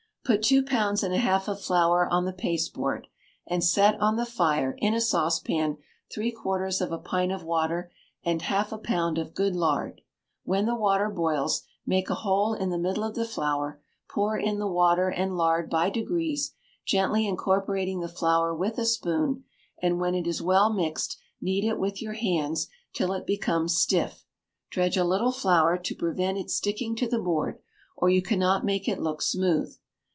[0.23, 3.07] Put two pounds and a half of flour on the pasteboard,
[3.47, 5.77] and set on the fire, in a saucepan,
[6.13, 7.91] three quarters of a pint of water,
[8.23, 9.99] and half a pound of good lard.
[10.43, 14.57] When the water boils, make a hole in the middle of the flour, pour in
[14.59, 16.53] the water and lard by degrees,
[16.85, 19.43] gently incorporating the flour with a spoon,
[19.81, 24.23] and when it is well mixed, knead it with your hands till it becomes stiff;
[24.69, 27.59] dredge a little flour to prevent it sticking to the board,
[27.97, 29.75] or you cannot make it look smooth.